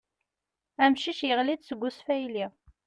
Amcic 0.83 1.19
yaɣli-d 1.27 1.61
seg 1.65 1.81
usfayly. 1.87 2.45